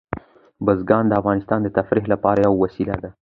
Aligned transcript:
بزګان 0.65 1.03
د 1.07 1.13
افغانانو 1.19 1.63
د 1.65 1.69
تفریح 1.77 2.05
لپاره 2.13 2.39
یوه 2.47 2.59
وسیله 2.63 2.95
ده. 3.03 3.09